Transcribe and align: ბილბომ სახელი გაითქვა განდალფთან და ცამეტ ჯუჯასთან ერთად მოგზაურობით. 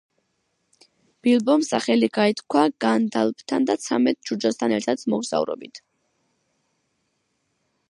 ბილბომ 1.27 1.65
სახელი 1.67 2.09
გაითქვა 2.17 2.63
განდალფთან 2.85 3.69
და 3.71 3.77
ცამეტ 3.83 4.19
ჯუჯასთან 4.31 4.75
ერთად 4.79 5.05
მოგზაურობით. 5.15 5.85